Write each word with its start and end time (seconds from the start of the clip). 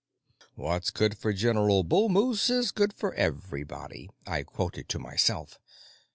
What's 0.55 0.89
good 0.89 1.15
for 1.15 1.31
General 1.31 1.83
Bull 1.83 2.09
moose 2.09 2.49
is 2.49 2.71
good 2.71 2.91
for 2.91 3.13
everybody, 3.13 4.09
I 4.25 4.41
quoted 4.41 4.89
to 4.89 4.97
myself. 4.97 5.59